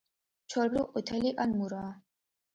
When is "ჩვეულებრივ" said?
0.53-0.87